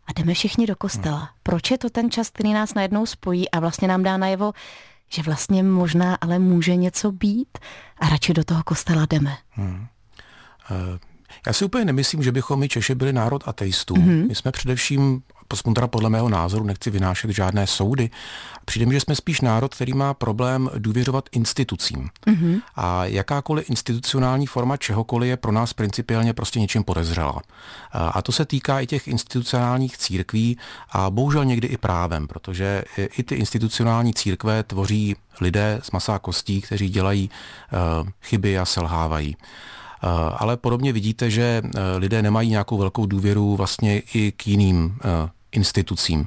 a 0.06 0.12
jdeme 0.16 0.34
všichni 0.34 0.66
do 0.66 0.76
kostela. 0.76 1.18
Hmm. 1.18 1.28
Proč 1.42 1.70
je 1.70 1.78
to 1.78 1.90
ten 1.90 2.10
čas, 2.10 2.30
který 2.30 2.52
nás 2.52 2.74
najednou 2.74 3.06
spojí 3.06 3.50
a 3.50 3.60
vlastně 3.60 3.88
nám 3.88 4.02
dá 4.02 4.16
najevo, 4.16 4.52
že 5.08 5.22
vlastně 5.22 5.62
možná 5.62 6.18
ale 6.20 6.38
může 6.38 6.76
něco 6.76 7.12
být 7.12 7.58
a 7.98 8.08
radši 8.08 8.34
do 8.34 8.44
toho 8.44 8.62
kostela 8.62 9.06
jdeme? 9.10 9.36
Hmm. 9.50 9.86
Uh... 10.70 10.98
Já 11.46 11.52
si 11.52 11.64
úplně 11.64 11.84
nemyslím, 11.84 12.22
že 12.22 12.32
bychom 12.32 12.60
my 12.60 12.68
Češi 12.68 12.94
byli 12.94 13.12
národ 13.12 13.42
ateistů. 13.46 13.94
Mm-hmm. 13.94 14.28
My 14.28 14.34
jsme 14.34 14.52
především 14.52 15.22
aspoň 15.52 15.74
teda 15.74 15.86
podle 15.86 16.10
mého 16.10 16.28
názoru, 16.28 16.64
nechci 16.64 16.90
vynášet 16.90 17.30
žádné 17.30 17.66
soudy, 17.66 18.10
přijde 18.64 18.86
mi, 18.86 18.94
že 18.94 19.00
jsme 19.00 19.14
spíš 19.16 19.40
národ, 19.40 19.74
který 19.74 19.92
má 19.92 20.14
problém 20.14 20.70
důvěřovat 20.78 21.28
institucím. 21.32 22.08
Mm-hmm. 22.26 22.60
A 22.76 23.04
jakákoliv 23.04 23.70
institucionální 23.70 24.46
forma 24.46 24.76
čehokoliv 24.76 25.28
je 25.28 25.36
pro 25.36 25.52
nás 25.52 25.72
principiálně 25.72 26.32
prostě 26.32 26.60
něčím 26.60 26.84
podezřelá. 26.84 27.40
A 27.92 28.22
to 28.22 28.32
se 28.32 28.44
týká 28.44 28.80
i 28.80 28.86
těch 28.86 29.08
institucionálních 29.08 29.98
církví 29.98 30.58
a 30.90 31.10
bohužel 31.10 31.44
někdy 31.44 31.68
i 31.68 31.76
právem, 31.76 32.26
protože 32.26 32.84
i 32.96 33.22
ty 33.22 33.34
institucionální 33.34 34.14
církve 34.14 34.62
tvoří 34.62 35.16
lidé 35.40 35.80
z 35.82 35.90
masa 35.90 36.18
kostí, 36.18 36.60
kteří 36.60 36.88
dělají 36.88 37.30
uh, 38.02 38.08
chyby 38.22 38.58
a 38.58 38.64
selhávají. 38.64 39.36
Uh, 40.02 40.10
ale 40.36 40.56
podobně 40.56 40.92
vidíte, 40.92 41.30
že 41.30 41.62
uh, 41.64 41.70
lidé 41.96 42.22
nemají 42.22 42.50
nějakou 42.50 42.78
velkou 42.78 43.06
důvěru 43.06 43.56
vlastně 43.56 44.02
i 44.14 44.32
k 44.32 44.46
jiným 44.46 44.84
uh, 44.84 45.28
institucím. 45.52 46.26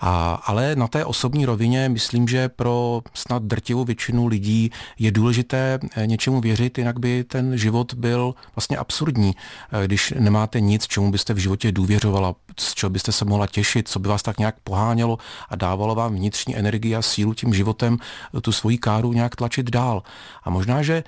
A, 0.00 0.34
ale 0.34 0.76
na 0.76 0.88
té 0.88 1.04
osobní 1.04 1.46
rovině 1.46 1.88
myslím, 1.88 2.28
že 2.28 2.48
pro 2.48 3.02
snad 3.14 3.42
drtivou 3.42 3.84
většinu 3.84 4.26
lidí 4.26 4.70
je 4.98 5.10
důležité 5.10 5.78
eh, 5.96 6.06
něčemu 6.06 6.40
věřit, 6.40 6.78
jinak 6.78 6.98
by 6.98 7.24
ten 7.24 7.58
život 7.58 7.94
byl 7.94 8.34
vlastně 8.56 8.76
absurdní, 8.76 9.32
eh, 9.72 9.86
když 9.86 10.14
nemáte 10.18 10.60
nic, 10.60 10.86
čemu 10.86 11.10
byste 11.10 11.34
v 11.34 11.38
životě 11.38 11.72
důvěřovala, 11.72 12.34
z 12.58 12.74
čeho 12.74 12.90
byste 12.90 13.12
se 13.12 13.24
mohla 13.24 13.46
těšit, 13.46 13.88
co 13.88 13.98
by 13.98 14.08
vás 14.08 14.22
tak 14.22 14.38
nějak 14.38 14.54
pohánělo 14.64 15.18
a 15.48 15.56
dávalo 15.56 15.94
vám 15.94 16.14
vnitřní 16.14 16.56
energii 16.56 16.96
a 16.96 17.02
sílu 17.02 17.34
tím 17.34 17.54
životem 17.54 17.98
eh, 18.36 18.40
tu 18.40 18.52
svoji 18.52 18.78
káru 18.78 19.12
nějak 19.12 19.36
tlačit 19.36 19.70
dál. 19.70 20.02
A 20.42 20.50
možná, 20.50 20.82
že 20.82 21.04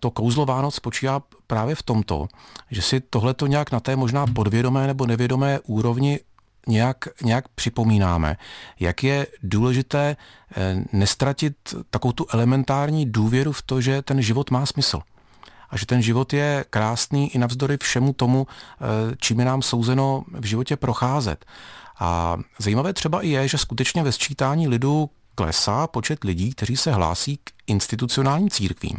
to 0.00 0.10
kouzlo 0.10 0.46
Vánoc 0.46 0.74
spočívá 0.74 1.22
právě 1.46 1.74
v 1.74 1.82
tomto, 1.82 2.28
že 2.70 2.82
si 2.82 3.00
tohleto 3.00 3.46
nějak 3.46 3.72
na 3.72 3.80
té 3.80 3.96
možná 3.96 4.26
podvědomé 4.26 4.86
nebo 4.86 5.06
nevědomé 5.06 5.60
úrovni 5.60 6.20
nějak, 6.68 6.96
nějak 7.24 7.48
připomínáme, 7.48 8.36
jak 8.80 9.04
je 9.04 9.26
důležité 9.42 10.16
eh, 10.56 10.84
nestratit 10.92 11.56
takovou 11.90 12.12
tu 12.12 12.26
elementární 12.32 13.06
důvěru 13.06 13.52
v 13.52 13.62
to, 13.62 13.80
že 13.80 14.02
ten 14.02 14.22
život 14.22 14.50
má 14.50 14.66
smysl. 14.66 15.00
A 15.70 15.76
že 15.76 15.86
ten 15.86 16.02
život 16.02 16.32
je 16.32 16.64
krásný 16.70 17.34
i 17.34 17.38
navzdory 17.38 17.76
všemu 17.82 18.12
tomu, 18.12 18.46
eh, 18.46 19.16
čím 19.16 19.38
je 19.38 19.44
nám 19.44 19.62
souzeno 19.62 20.24
v 20.32 20.44
životě 20.44 20.76
procházet. 20.76 21.44
A 22.00 22.36
zajímavé 22.58 22.92
třeba 22.92 23.22
i 23.22 23.28
je, 23.28 23.48
že 23.48 23.58
skutečně 23.58 24.02
ve 24.02 24.12
sčítání 24.12 24.68
lidu 24.68 25.10
klesá 25.38 25.86
počet 25.86 26.24
lidí, 26.24 26.50
kteří 26.50 26.76
se 26.76 26.92
hlásí 26.92 27.36
k 27.36 27.50
institucionálním 27.66 28.50
církvím, 28.50 28.98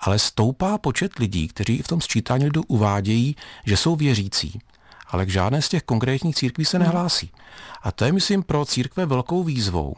ale 0.00 0.18
stoupá 0.18 0.78
počet 0.78 1.18
lidí, 1.18 1.48
kteří 1.48 1.82
v 1.82 1.88
tom 1.88 2.00
sčítání 2.00 2.44
lidu 2.44 2.62
uvádějí, 2.68 3.36
že 3.66 3.76
jsou 3.76 3.96
věřící, 3.96 4.60
ale 5.08 5.26
k 5.26 5.28
žádné 5.28 5.62
z 5.62 5.68
těch 5.68 5.82
konkrétních 5.82 6.36
církví 6.36 6.64
se 6.64 6.76
hmm. 6.76 6.86
nehlásí. 6.86 7.30
A 7.82 7.92
to 7.92 8.04
je, 8.04 8.12
myslím, 8.12 8.42
pro 8.42 8.64
církve 8.64 9.06
velkou 9.06 9.44
výzvou. 9.44 9.94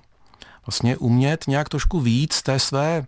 Vlastně 0.67 0.97
umět 0.97 1.45
nějak 1.49 1.69
trošku 1.69 2.01
víc 2.01 2.43
té 2.43 2.59
své 2.59 3.07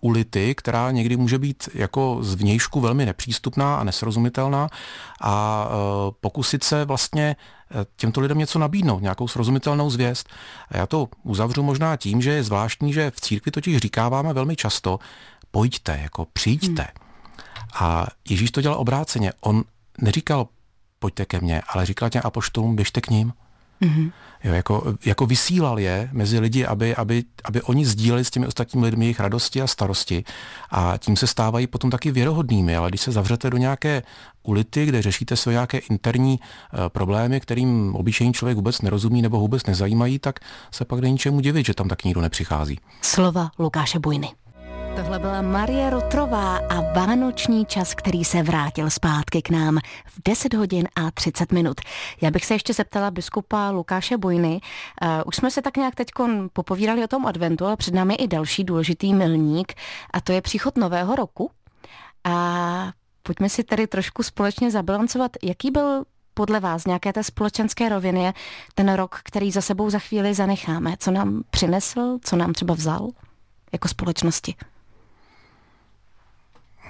ulity, 0.00 0.54
která 0.54 0.90
někdy 0.90 1.16
může 1.16 1.38
být 1.38 1.68
jako 1.74 2.18
z 2.20 2.34
vnějšku 2.34 2.80
velmi 2.80 3.06
nepřístupná 3.06 3.76
a 3.76 3.84
nesrozumitelná 3.84 4.68
a 5.20 5.66
uh, 5.68 6.14
pokusit 6.20 6.64
se 6.64 6.84
vlastně 6.84 7.24
e, 7.24 7.36
těmto 7.96 8.20
lidem 8.20 8.38
něco 8.38 8.58
nabídnout, 8.58 9.02
nějakou 9.02 9.28
srozumitelnou 9.28 9.90
zvěst. 9.90 10.28
A 10.68 10.76
já 10.76 10.86
to 10.86 11.08
uzavřu 11.22 11.62
možná 11.62 11.96
tím, 11.96 12.22
že 12.22 12.30
je 12.30 12.44
zvláštní, 12.44 12.92
že 12.92 13.10
v 13.10 13.20
církvi 13.20 13.52
totiž 13.52 13.76
říkáváme 13.76 14.32
velmi 14.32 14.56
často, 14.56 14.98
pojďte, 15.50 15.98
jako 16.02 16.26
přijďte. 16.32 16.82
Hmm. 16.82 17.04
A 17.74 18.06
Ježíš 18.28 18.50
to 18.50 18.60
dělal 18.60 18.80
obráceně. 18.80 19.32
On 19.40 19.64
neříkal, 19.98 20.48
pojďte 20.98 21.24
ke 21.24 21.40
mně, 21.40 21.62
ale 21.68 21.86
říkal 21.86 22.10
těm 22.10 22.22
apoštolům, 22.24 22.76
běžte 22.76 23.00
k 23.00 23.10
ním. 23.10 23.32
Mm-hmm. 23.84 24.12
Jo, 24.44 24.54
jako, 24.54 24.94
jako 25.04 25.26
vysílal 25.26 25.78
je 25.78 26.08
mezi 26.12 26.38
lidi, 26.38 26.66
aby, 26.66 26.96
aby, 26.96 27.24
aby 27.44 27.62
oni 27.62 27.86
sdíleli 27.86 28.24
s 28.24 28.30
těmi 28.30 28.46
ostatními 28.46 28.86
lidmi 28.86 29.04
jejich 29.04 29.20
radosti 29.20 29.62
a 29.62 29.66
starosti 29.66 30.24
a 30.70 30.96
tím 30.98 31.16
se 31.16 31.26
stávají 31.26 31.66
potom 31.66 31.90
taky 31.90 32.10
věrohodnými, 32.10 32.76
ale 32.76 32.88
když 32.88 33.00
se 33.00 33.12
zavřete 33.12 33.50
do 33.50 33.56
nějaké 33.56 34.02
ulity, 34.42 34.86
kde 34.86 35.02
řešíte 35.02 35.36
své 35.36 35.52
nějaké 35.52 35.78
interní 35.78 36.40
uh, 36.40 36.88
problémy, 36.88 37.40
kterým 37.40 37.96
obyčejný 37.96 38.32
člověk 38.32 38.56
vůbec 38.56 38.82
nerozumí 38.82 39.22
nebo 39.22 39.40
vůbec 39.40 39.66
nezajímají, 39.66 40.18
tak 40.18 40.40
se 40.70 40.84
pak 40.84 41.00
není 41.00 41.18
čemu 41.18 41.40
divit, 41.40 41.66
že 41.66 41.74
tam 41.74 41.88
tak 41.88 42.04
nikdo 42.04 42.20
nepřichází. 42.20 42.78
Slova 43.02 43.50
Lukáše 43.58 43.98
Bujny. 43.98 44.28
Tohle 44.96 45.18
byla 45.18 45.42
Marie 45.42 45.90
Rotrová 45.90 46.56
a 46.56 46.80
vánoční 46.80 47.66
čas, 47.66 47.94
který 47.94 48.24
se 48.24 48.42
vrátil 48.42 48.90
zpátky 48.90 49.42
k 49.42 49.50
nám 49.50 49.78
v 50.06 50.20
10 50.24 50.54
hodin 50.54 50.88
a 50.96 51.10
30 51.10 51.52
minut. 51.52 51.80
Já 52.20 52.30
bych 52.30 52.44
se 52.44 52.54
ještě 52.54 52.74
zeptala 52.74 53.10
biskupa 53.10 53.70
Lukáše 53.70 54.16
Bojny. 54.16 54.60
Uh, 55.02 55.08
už 55.26 55.36
jsme 55.36 55.50
se 55.50 55.62
tak 55.62 55.76
nějak 55.76 55.94
teď 55.94 56.08
popovídali 56.52 57.04
o 57.04 57.08
tom 57.08 57.26
adventu, 57.26 57.66
ale 57.66 57.76
před 57.76 57.94
námi 57.94 58.14
je 58.14 58.16
i 58.16 58.28
další 58.28 58.64
důležitý 58.64 59.14
milník 59.14 59.74
a 60.10 60.20
to 60.20 60.32
je 60.32 60.42
příchod 60.42 60.76
nového 60.76 61.16
roku. 61.16 61.50
A 62.24 62.92
pojďme 63.22 63.48
si 63.48 63.64
tady 63.64 63.86
trošku 63.86 64.22
společně 64.22 64.70
zabilancovat, 64.70 65.32
jaký 65.42 65.70
byl 65.70 66.04
podle 66.34 66.60
vás 66.60 66.86
nějaké 66.86 67.12
té 67.12 67.24
společenské 67.24 67.88
roviny 67.88 68.32
ten 68.74 68.92
rok, 68.92 69.20
který 69.24 69.50
za 69.50 69.60
sebou 69.60 69.90
za 69.90 69.98
chvíli 69.98 70.34
zanecháme? 70.34 70.94
Co 70.98 71.10
nám 71.10 71.42
přinesl, 71.50 72.18
co 72.24 72.36
nám 72.36 72.52
třeba 72.52 72.74
vzal 72.74 73.08
jako 73.72 73.88
společnosti? 73.88 74.54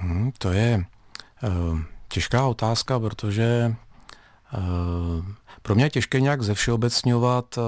Hmm, 0.00 0.32
to 0.38 0.52
je 0.52 0.84
uh, 1.42 1.78
těžká 2.08 2.46
otázka, 2.46 3.00
protože 3.00 3.74
uh, 4.58 5.24
pro 5.62 5.74
mě 5.74 5.84
je 5.84 5.90
těžké 5.90 6.20
nějak 6.20 6.42
zevšeobecňovat 6.42 7.58
uh, 7.58 7.64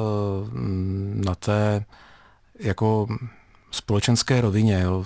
na 1.24 1.34
té 1.34 1.84
jako 2.60 3.06
společenské 3.70 4.40
rovině. 4.40 4.80
Jo. 4.80 5.04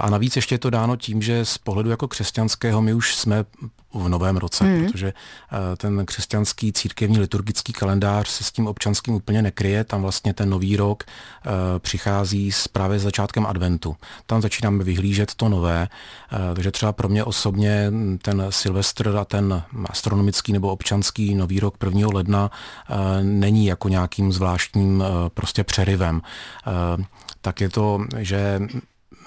A 0.00 0.10
navíc 0.10 0.36
ještě 0.36 0.54
je 0.54 0.58
to 0.58 0.70
dáno 0.70 0.96
tím, 0.96 1.22
že 1.22 1.44
z 1.44 1.58
pohledu 1.58 1.90
jako 1.90 2.08
křesťanského 2.08 2.82
my 2.82 2.94
už 2.94 3.14
jsme 3.14 3.44
v 3.94 4.08
novém 4.08 4.36
roce, 4.36 4.64
mm. 4.64 4.84
protože 4.84 5.08
eh, 5.12 5.76
ten 5.76 6.06
křesťanský 6.06 6.72
církevní 6.72 7.18
liturgický 7.18 7.72
kalendář 7.72 8.28
se 8.28 8.44
s 8.44 8.52
tím 8.52 8.66
občanským 8.66 9.14
úplně 9.14 9.42
nekryje. 9.42 9.84
Tam 9.84 10.02
vlastně 10.02 10.34
ten 10.34 10.50
nový 10.50 10.76
rok 10.76 11.04
uh, 11.04 11.52
přichází 11.78 12.52
s 12.52 12.68
právě 12.68 12.98
začátkem 12.98 13.46
adventu. 13.46 13.96
Tam 14.26 14.42
začínáme 14.42 14.84
vyhlížet 14.84 15.34
to 15.34 15.48
nové, 15.48 15.88
uh, 16.32 16.54
takže 16.54 16.70
třeba 16.70 16.92
pro 16.92 17.08
mě 17.08 17.24
osobně 17.24 17.92
ten 18.22 18.46
Silvestr 18.50 19.16
a 19.16 19.24
ten 19.24 19.62
astronomický 19.86 20.52
nebo 20.52 20.68
občanský 20.68 21.34
nový 21.34 21.60
rok 21.60 21.74
1. 21.84 22.08
ledna 22.12 22.50
není 23.22 23.66
jako 23.66 23.88
nějakým 23.88 24.32
zvláštním 24.32 25.04
prostě 25.34 25.64
přerivem. 25.64 26.20
Tak 27.40 27.60
je 27.60 27.68
to, 27.68 28.04
že 28.18 28.60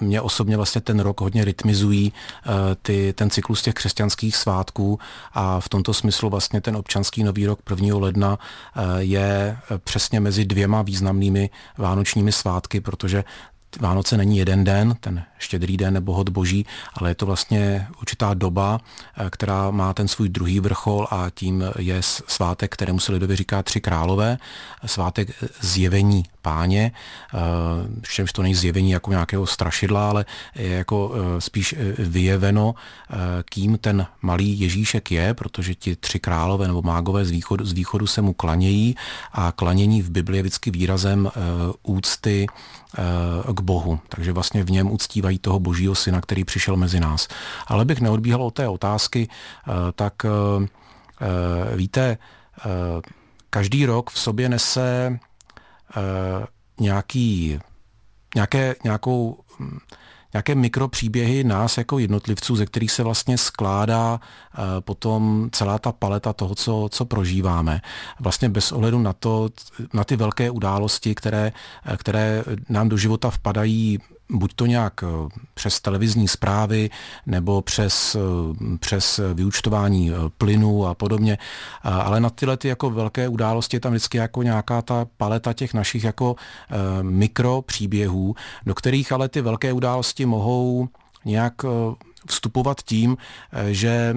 mě 0.00 0.20
osobně 0.20 0.56
vlastně 0.56 0.80
ten 0.80 1.00
rok 1.00 1.20
hodně 1.20 1.44
rytmizují 1.44 2.12
uh, 2.46 2.52
ty, 2.82 3.12
ten 3.12 3.30
cyklus 3.30 3.62
těch 3.62 3.74
křesťanských 3.74 4.36
svátků 4.36 4.98
a 5.32 5.60
v 5.60 5.68
tomto 5.68 5.94
smyslu 5.94 6.30
vlastně 6.30 6.60
ten 6.60 6.76
občanský 6.76 7.22
nový 7.22 7.46
rok 7.46 7.60
1. 7.70 7.96
ledna 7.98 8.38
uh, 8.38 8.82
je 8.98 9.58
přesně 9.84 10.20
mezi 10.20 10.44
dvěma 10.44 10.82
významnými 10.82 11.50
vánočními 11.78 12.32
svátky, 12.32 12.80
protože 12.80 13.24
Vánoce 13.80 14.16
není 14.16 14.38
jeden 14.38 14.64
den, 14.64 14.96
ten 15.00 15.24
štědrý 15.38 15.76
den 15.76 15.94
nebo 15.94 16.12
hod 16.12 16.28
boží, 16.28 16.66
ale 16.94 17.10
je 17.10 17.14
to 17.14 17.26
vlastně 17.26 17.86
určitá 18.00 18.34
doba, 18.34 18.80
eh, 19.16 19.30
která 19.30 19.70
má 19.70 19.94
ten 19.94 20.08
svůj 20.08 20.28
druhý 20.28 20.60
vrchol 20.60 21.06
a 21.10 21.30
tím 21.34 21.64
je 21.78 22.02
svátek, 22.02 22.72
kterému 22.74 23.00
se 23.00 23.12
lidově 23.12 23.36
říká 23.36 23.62
Tři 23.62 23.80
králové, 23.80 24.38
svátek 24.86 25.28
zjevení 25.60 26.24
páně, 26.42 26.92
eh, 27.34 27.38
všemž 28.02 28.32
to 28.32 28.42
není 28.42 28.54
zjevení 28.54 28.90
jako 28.90 29.10
nějakého 29.10 29.46
strašidla, 29.46 30.10
ale 30.10 30.24
je 30.54 30.72
jako 30.72 31.12
eh, 31.14 31.40
spíš 31.40 31.74
vyjeveno, 31.98 32.74
kým 33.44 33.78
ten 33.78 34.06
malý 34.22 34.60
Ježíšek 34.60 35.10
je, 35.10 35.34
protože 35.34 35.74
ti 35.74 35.96
tři 35.96 36.18
králové 36.18 36.66
nebo 36.66 36.82
mágové 36.82 37.24
z 37.24 37.30
východu, 37.30 37.64
z 37.64 37.72
východu 37.72 38.06
se 38.06 38.22
mu 38.22 38.32
klanějí 38.32 38.96
a 39.32 39.52
klanění 39.52 40.02
v 40.02 40.10
Bibli 40.10 40.36
je 40.38 40.42
vždycky 40.42 40.70
výrazem 40.70 41.30
úcty 41.82 42.46
k 43.54 43.60
Bohu, 43.66 44.00
takže 44.08 44.32
vlastně 44.32 44.64
v 44.64 44.70
něm 44.70 44.90
uctívají 44.90 45.38
toho 45.38 45.60
božího 45.60 45.94
syna, 45.94 46.20
který 46.20 46.44
přišel 46.44 46.76
mezi 46.76 47.00
nás. 47.00 47.28
Ale 47.66 47.84
bych 47.84 48.00
neodbíhal 48.00 48.42
od 48.42 48.54
té 48.54 48.68
otázky, 48.68 49.28
tak 49.94 50.14
víte, 51.74 52.18
každý 53.50 53.86
rok 53.86 54.10
v 54.10 54.18
sobě 54.18 54.48
nese 54.48 55.18
nějaký, 56.80 57.58
nějaké, 58.34 58.74
nějakou 58.84 59.40
nějaké 60.36 60.54
mikropříběhy 60.54 61.44
nás 61.44 61.78
jako 61.78 61.98
jednotlivců, 61.98 62.56
ze 62.56 62.66
kterých 62.66 62.90
se 62.90 63.02
vlastně 63.02 63.38
skládá 63.38 64.20
uh, 64.20 64.64
potom 64.80 65.48
celá 65.52 65.78
ta 65.78 65.92
paleta 65.92 66.32
toho, 66.32 66.54
co, 66.54 66.88
co 66.92 67.04
prožíváme. 67.04 67.80
Vlastně 68.20 68.48
bez 68.48 68.72
ohledu 68.72 68.98
na 68.98 69.12
to, 69.12 69.48
na 69.92 70.04
ty 70.04 70.16
velké 70.16 70.50
události, 70.50 71.14
které, 71.14 71.52
které 71.96 72.44
nám 72.68 72.88
do 72.88 72.96
života 72.96 73.30
vpadají 73.30 73.98
buď 74.30 74.54
to 74.54 74.66
nějak 74.66 75.02
eh, 75.02 75.06
přes 75.54 75.80
televizní 75.80 76.28
zprávy 76.28 76.90
nebo 77.26 77.62
přes, 77.62 78.14
eh, 78.14 78.78
přes 78.78 79.20
vyučtování 79.34 80.10
eh, 80.10 80.14
plynu 80.38 80.86
a 80.86 80.94
podobně, 80.94 81.38
ale 81.82 82.20
na 82.20 82.30
tyhle 82.30 82.56
ty 82.56 82.68
jako 82.68 82.90
velké 82.90 83.28
události 83.28 83.76
je 83.76 83.80
tam 83.80 83.92
vždycky 83.92 84.18
jako 84.18 84.42
nějaká 84.42 84.82
ta 84.82 85.06
paleta 85.16 85.52
těch 85.52 85.74
našich 85.74 86.04
jako 86.04 86.36
mikro 87.02 87.62
příběhů, 87.62 88.34
do 88.66 88.74
kterých 88.74 89.12
ale 89.12 89.28
ty 89.28 89.40
velké 89.40 89.72
události 89.72 90.26
mohou 90.26 90.88
nějak 91.24 91.54
vstupovat 92.26 92.82
tím, 92.82 93.16
že, 93.70 94.16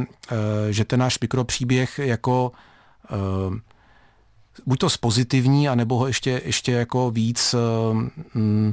že 0.69 0.85
ten 0.85 0.99
náš 0.99 1.19
mikropříběh 1.19 1.99
jako 1.99 2.51
buď 4.65 4.79
to 4.79 4.89
z 4.89 4.97
pozitivní, 4.97 5.69
anebo 5.69 5.97
ho 5.97 6.07
ještě, 6.07 6.41
ještě 6.45 6.71
jako 6.71 7.11
víc 7.11 7.55
mm, 8.33 8.71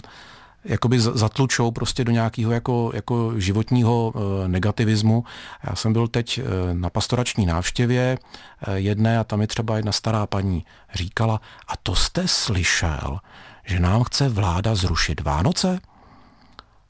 jakoby 0.66 1.00
zatlučou 1.00 1.70
prostě 1.70 2.04
do 2.04 2.12
nějakého 2.12 2.52
jako, 2.52 2.90
jako 2.94 3.40
životního 3.40 4.12
e, 4.14 4.49
negativismu. 4.49 5.25
Já 5.64 5.76
jsem 5.76 5.92
byl 5.92 6.08
teď 6.08 6.38
e, 6.38 6.42
na 6.75 6.90
pastorační 6.90 7.46
návštěvě 7.46 8.18
e, 8.66 8.78
jedné 8.78 9.18
a 9.18 9.25
tam 9.25 9.40
je 9.40 9.46
třeba 9.46 9.76
jedna 9.76 9.92
stará 9.92 10.26
paní 10.26 10.64
říkala, 10.94 11.40
a 11.68 11.76
to 11.82 11.94
jste 11.94 12.28
slyšel, 12.28 13.18
že 13.64 13.80
nám 13.80 14.04
chce 14.04 14.28
vláda 14.28 14.75
zrušit 14.75 15.20
Vánoce? 15.20 15.78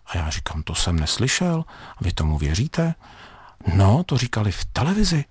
A 0.06 0.18
já 0.18 0.30
říkám, 0.30 0.62
to 0.62 0.74
jsem 0.74 0.98
neslyšel. 0.98 1.64
Vy 2.00 2.12
tomu 2.12 2.38
věříte? 2.38 2.94
No, 3.74 4.02
to 4.06 4.16
říkali 4.16 4.52
v 4.52 4.64
televizi. 4.64 5.24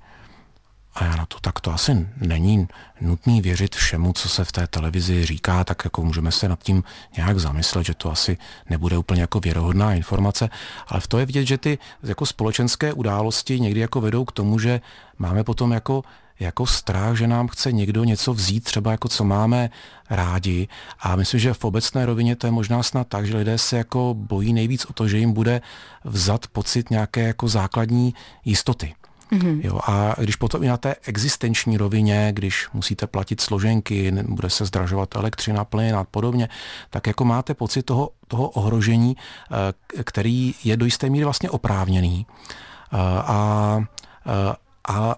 A 0.96 1.04
já 1.04 1.16
na 1.16 1.26
to, 1.26 1.40
tak 1.40 1.60
to 1.60 1.74
asi 1.74 2.08
není 2.18 2.68
nutný 3.02 3.42
věřit 3.42 3.76
všemu, 3.76 4.14
co 4.14 4.30
se 4.30 4.46
v 4.46 4.52
té 4.52 4.68
televizi 4.68 5.26
říká, 5.26 5.64
tak 5.64 5.82
jako 5.86 6.04
můžeme 6.04 6.32
se 6.32 6.50
nad 6.50 6.64
tím 6.64 6.84
nějak 7.18 7.40
zamyslet, 7.40 7.86
že 7.86 7.94
to 7.94 8.12
asi 8.12 8.38
nebude 8.70 8.98
úplně 8.98 9.22
jako 9.22 9.40
věrohodná 9.40 9.94
informace, 9.94 10.50
ale 10.88 11.02
v 11.02 11.08
to 11.08 11.20
je 11.20 11.26
vidět, 11.26 11.46
že 11.46 11.58
ty 11.58 11.78
jako 12.04 12.26
společenské 12.26 12.94
události 12.94 13.60
někdy 13.60 13.80
jako 13.80 14.02
vedou 14.02 14.26
k 14.26 14.32
tomu, 14.32 14.60
že 14.60 14.82
máme 15.18 15.44
potom 15.44 15.72
jako 15.72 16.04
jako 16.40 16.66
strach, 16.66 17.16
že 17.18 17.28
nám 17.28 17.48
chce 17.48 17.72
někdo 17.72 18.04
něco 18.04 18.34
vzít, 18.34 18.64
třeba 18.64 18.92
jako 18.92 19.08
co 19.08 19.24
máme 19.24 19.70
rádi. 20.10 20.68
A 21.00 21.16
myslím, 21.16 21.40
že 21.40 21.54
v 21.54 21.66
obecné 21.66 22.06
rovině 22.06 22.36
to 22.36 22.48
je 22.48 22.52
možná 22.52 22.84
snad 22.84 23.08
tak, 23.08 23.26
že 23.26 23.38
lidé 23.38 23.58
se 23.58 23.78
jako 23.78 24.14
bojí 24.18 24.54
nejvíc 24.54 24.86
o 24.86 24.94
to, 24.94 25.08
že 25.08 25.18
jim 25.18 25.34
bude 25.34 25.62
vzat 26.04 26.48
pocit 26.48 26.90
nějaké 26.90 27.22
jako 27.22 27.48
základní 27.48 28.14
jistoty. 28.46 28.96
Mm-hmm. 29.32 29.60
Jo, 29.64 29.80
a 29.88 30.16
když 30.20 30.36
potom 30.36 30.64
i 30.64 30.68
na 30.68 30.78
té 30.78 30.96
existenční 31.06 31.78
rovině, 31.78 32.30
když 32.34 32.68
musíte 32.74 33.08
platit 33.08 33.42
složenky, 33.42 34.12
bude 34.12 34.50
se 34.50 34.66
zdražovat 34.66 35.16
elektřina, 35.16 35.66
plyn 35.66 35.96
a 35.96 36.04
podobně, 36.04 36.50
tak 36.90 37.08
jako 37.08 37.26
máte 37.26 37.54
pocit 37.54 37.84
toho, 37.84 38.10
toho 38.28 38.50
ohrožení, 38.50 39.18
eh, 39.18 40.04
který 40.04 40.56
je 40.64 40.78
do 40.78 40.86
jisté 40.86 41.10
míry 41.10 41.24
vlastně 41.24 41.50
oprávněný. 41.50 42.26
Eh, 42.30 42.98
a, 43.20 43.80
eh, 44.26 44.56
a 44.88 45.16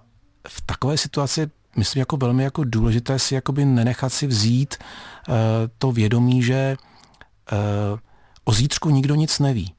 v 0.47 0.61
takové 0.61 0.97
situaci 0.97 1.49
myslím 1.75 1.99
jako 1.99 2.17
velmi 2.17 2.43
jako 2.43 2.63
důležité 2.63 3.19
si 3.19 3.35
jakoby 3.35 3.65
nenechat 3.65 4.13
si 4.13 4.27
vzít 4.27 4.75
to 5.77 5.91
vědomí, 5.91 6.43
že 6.43 6.77
o 8.43 8.53
zítřku 8.53 8.89
nikdo 8.89 9.15
nic 9.15 9.39
neví. 9.39 9.73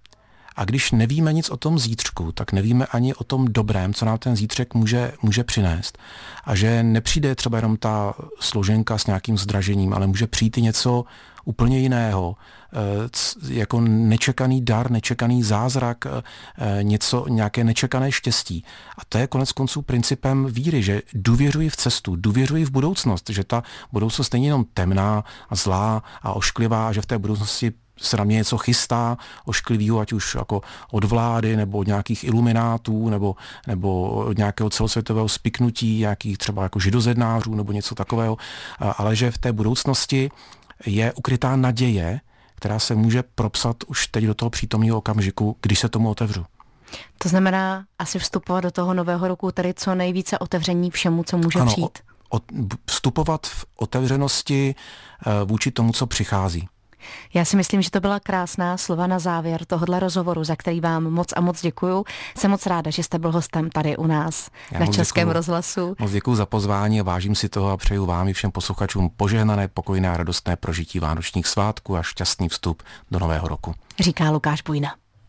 A 0.59 0.65
když 0.65 0.93
nevíme 0.93 1.33
nic 1.33 1.51
o 1.51 1.57
tom 1.57 1.79
zítřku, 1.79 2.33
tak 2.33 2.53
nevíme 2.53 2.87
ani 2.87 3.15
o 3.15 3.25
tom 3.25 3.45
dobrém, 3.49 3.95
co 3.95 4.05
nám 4.05 4.19
ten 4.19 4.37
zítřek 4.37 4.75
může, 4.75 5.13
může 5.23 5.45
přinést. 5.45 5.99
A 6.45 6.55
že 6.55 6.83
nepřijde 6.83 7.35
třeba 7.35 7.59
jenom 7.59 7.77
ta 7.77 8.15
složenka 8.41 8.99
s 8.99 9.07
nějakým 9.07 9.39
zdražením, 9.39 9.95
ale 9.95 10.07
může 10.07 10.27
přijít 10.27 10.59
i 10.59 10.63
něco 10.63 11.05
úplně 11.45 11.79
jiného, 11.79 12.37
eh, 12.73 13.55
jako 13.55 13.81
nečekaný 13.81 14.65
dar, 14.65 14.91
nečekaný 14.91 15.43
zázrak, 15.43 16.07
eh, 16.07 16.83
něco, 16.83 17.29
nějaké 17.29 17.65
nečekané 17.65 18.13
štěstí. 18.13 18.65
A 18.99 19.01
to 19.09 19.19
je 19.19 19.27
konec 19.27 19.53
konců 19.53 19.83
principem 19.83 20.47
víry, 20.51 20.83
že 20.83 21.03
důvěřuji 21.15 21.69
v 21.69 21.77
cestu, 21.77 22.17
důvěřuji 22.17 22.65
v 22.65 22.71
budoucnost, 22.71 23.31
že 23.31 23.45
ta 23.45 23.63
budoucnost 23.93 24.33
není 24.33 24.47
jenom 24.47 24.65
temná 24.75 25.25
a 25.49 25.55
zlá 25.55 26.03
a 26.23 26.33
ošklivá, 26.33 26.93
že 26.93 27.01
v 27.01 27.07
té 27.07 27.19
budoucnosti 27.19 27.73
se 28.01 28.17
na 28.17 28.25
mě 28.25 28.37
něco 28.37 28.59
chystá 28.59 29.17
ošklivýho, 29.45 29.99
ať 29.99 30.13
už 30.13 30.35
jako 30.35 30.61
od 30.91 31.05
vlády, 31.05 31.57
nebo 31.57 31.79
od 31.79 31.87
nějakých 31.87 32.25
iluminátů, 32.25 33.09
nebo, 33.09 33.37
nebo 33.67 34.11
od 34.11 34.39
nějakého 34.39 34.71
celosvětového 34.71 35.29
spiknutí, 35.29 35.99
nějakých 35.99 36.39
třeba 36.39 36.63
jako 36.63 36.81
židozednářů, 36.81 37.55
nebo 37.55 37.73
něco 37.73 37.95
takového, 37.95 38.37
ale 38.79 39.17
že 39.17 39.31
v 39.31 39.39
té 39.39 39.53
budoucnosti 39.53 40.31
je 40.87 41.13
ukrytá 41.13 41.57
naděje, 41.57 42.21
která 42.55 42.79
se 42.79 42.95
může 42.95 43.23
propsat 43.23 43.77
už 43.87 44.07
teď 44.07 44.25
do 44.25 44.35
toho 44.35 44.51
přítomného 44.51 44.99
okamžiku, 44.99 45.57
když 45.63 45.79
se 45.79 45.89
tomu 45.89 46.11
otevřu. 46.11 46.45
To 47.19 47.29
znamená 47.29 47.85
asi 47.99 48.19
vstupovat 48.19 48.61
do 48.61 48.71
toho 48.71 48.95
nového 48.95 49.29
roku 49.29 49.53
tady 49.53 49.75
co 49.75 49.95
nejvíce 49.95 50.39
otevření 50.39 50.91
všemu, 50.91 51.25
co 51.25 51.39
může 51.39 51.59
ano, 51.59 51.73
přijít. 51.73 51.99
O, 52.29 52.37
o, 52.37 52.41
vstupovat 52.87 53.47
v 53.47 53.65
otevřenosti 53.77 54.75
uh, 55.27 55.49
vůči 55.49 55.71
tomu, 55.71 55.93
co 55.93 56.07
přichází. 56.07 56.69
Já 57.35 57.45
si 57.45 57.57
myslím, 57.57 57.83
že 57.83 57.91
to 57.91 58.01
byla 58.01 58.21
krásná 58.21 58.77
slova 58.77 59.07
na 59.07 59.19
závěr 59.19 59.65
tohohle 59.65 60.01
rozhovoru, 60.01 60.45
za 60.45 60.57
který 60.57 60.81
vám 60.81 61.05
moc 61.05 61.33
a 61.37 61.41
moc 61.41 61.63
děkuju. 61.63 62.05
Jsem 62.37 62.51
moc 62.51 62.67
ráda, 62.67 62.91
že 62.91 63.03
jste 63.03 63.19
byl 63.19 63.33
hostem 63.33 63.71
tady 63.71 63.97
u 63.97 64.07
nás 64.07 64.51
Já 64.73 64.79
na 64.79 64.87
Českém 64.87 65.23
děkuju, 65.23 65.33
rozhlasu. 65.33 65.97
Moc 65.99 66.11
děkuji 66.11 66.37
za 66.37 66.47
pozvání 66.47 67.01
a 67.01 67.03
vážím 67.03 67.35
si 67.35 67.49
toho 67.49 67.71
a 67.71 67.77
přeju 67.77 68.07
vám 68.07 68.29
i 68.29 68.33
všem 68.33 68.51
posluchačům 68.51 69.11
požehnané, 69.17 69.69
pokojné 69.69 70.11
a 70.11 70.17
radostné 70.17 70.57
prožití 70.57 71.01
vánočních 71.01 71.47
svátků 71.47 71.97
a 71.97 72.03
šťastný 72.03 72.49
vstup 72.49 72.83
do 73.11 73.19
nového 73.19 73.49
roku. 73.49 73.75
Říká 74.01 74.31
Lukáš 74.31 74.63
Bujna. 74.63 74.95